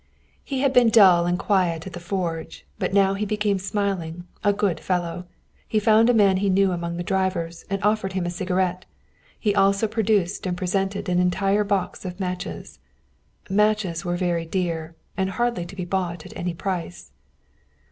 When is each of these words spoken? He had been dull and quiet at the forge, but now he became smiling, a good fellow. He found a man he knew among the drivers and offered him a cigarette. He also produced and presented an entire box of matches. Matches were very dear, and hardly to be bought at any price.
He 0.43 0.61
had 0.61 0.73
been 0.73 0.89
dull 0.89 1.27
and 1.27 1.37
quiet 1.37 1.85
at 1.85 1.93
the 1.93 1.99
forge, 1.99 2.65
but 2.79 2.91
now 2.91 3.13
he 3.13 3.23
became 3.23 3.59
smiling, 3.59 4.25
a 4.43 4.51
good 4.51 4.79
fellow. 4.79 5.27
He 5.67 5.77
found 5.77 6.09
a 6.09 6.13
man 6.15 6.37
he 6.37 6.49
knew 6.49 6.71
among 6.71 6.97
the 6.97 7.03
drivers 7.03 7.65
and 7.69 7.79
offered 7.83 8.13
him 8.13 8.25
a 8.25 8.31
cigarette. 8.31 8.85
He 9.39 9.53
also 9.53 9.87
produced 9.87 10.47
and 10.47 10.57
presented 10.57 11.07
an 11.07 11.19
entire 11.19 11.63
box 11.63 12.03
of 12.03 12.19
matches. 12.19 12.79
Matches 13.47 14.03
were 14.03 14.17
very 14.17 14.47
dear, 14.47 14.95
and 15.15 15.29
hardly 15.29 15.67
to 15.67 15.75
be 15.75 15.85
bought 15.85 16.25
at 16.25 16.35
any 16.35 16.55
price. 16.55 17.11